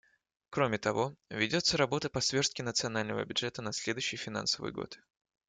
[0.49, 4.97] Кроме того, ведется работа по сверстке национального бюджета на следующий финансовый год.